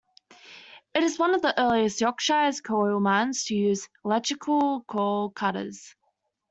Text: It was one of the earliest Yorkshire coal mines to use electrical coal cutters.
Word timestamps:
It 0.95 1.03
was 1.03 1.19
one 1.19 1.35
of 1.35 1.43
the 1.43 1.53
earliest 1.61 2.01
Yorkshire 2.01 2.49
coal 2.63 2.99
mines 2.99 3.43
to 3.43 3.53
use 3.55 3.87
electrical 4.03 4.81
coal 4.87 5.29
cutters. 5.29 5.93